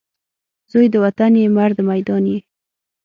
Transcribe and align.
زوی 0.71 0.85
د 0.93 0.95
وطن 1.03 1.31
یې، 1.41 1.45
مرد 1.57 1.77
میدان 1.89 2.23
یې 2.31 2.39